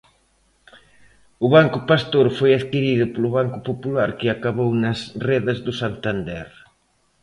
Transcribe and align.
O 1.45 1.47
Banco 1.55 1.79
Pastor 1.91 2.25
foi 2.39 2.51
adquirido 2.55 3.05
polo 3.13 3.29
Banco 3.37 3.59
Popular 3.69 4.09
que 4.19 4.27
acabou 4.29 4.71
nas 4.83 4.99
redes 5.27 5.57
do 5.65 5.73
Santander. 5.81 6.47